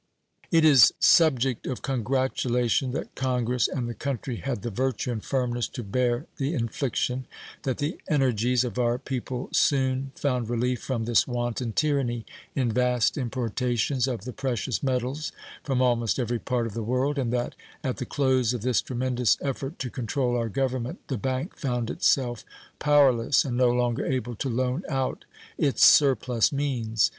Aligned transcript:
It 0.49 0.65
is 0.65 0.95
subject 0.97 1.67
of 1.67 1.83
congratulation 1.83 2.89
that 2.93 3.13
Congress 3.13 3.67
and 3.67 3.87
the 3.87 3.93
country 3.93 4.37
had 4.37 4.63
the 4.63 4.71
virtue 4.71 5.11
and 5.11 5.23
firmness 5.23 5.67
to 5.67 5.83
bear 5.83 6.25
the 6.37 6.55
infliction, 6.55 7.27
that 7.61 7.77
the 7.77 7.99
energies 8.07 8.63
of 8.63 8.79
our 8.79 8.97
people 8.97 9.49
soon 9.51 10.11
found 10.15 10.49
relief 10.49 10.81
from 10.81 11.05
this 11.05 11.27
wanton 11.27 11.73
tyranny 11.73 12.25
in 12.55 12.71
vast 12.71 13.15
importations 13.15 14.07
of 14.07 14.25
the 14.25 14.33
precious 14.33 14.81
metals 14.81 15.31
from 15.63 15.83
almost 15.83 16.17
every 16.17 16.39
part 16.39 16.65
of 16.65 16.73
the 16.73 16.81
world, 16.81 17.19
and 17.19 17.31
that 17.31 17.53
at 17.83 17.97
the 17.97 18.05
close 18.07 18.55
of 18.55 18.63
this 18.63 18.81
tremendous 18.81 19.37
effort 19.39 19.77
to 19.77 19.91
control 19.91 20.35
our 20.35 20.49
Government 20.49 20.99
the 21.09 21.17
bank 21.19 21.55
found 21.55 21.91
itself 21.91 22.43
powerless 22.79 23.45
and 23.45 23.55
no 23.55 23.69
longer 23.69 24.03
able 24.03 24.33
to 24.33 24.49
loan 24.49 24.81
out 24.89 25.25
its 25.59 25.85
surplus 25.85 26.51
means. 26.51 27.07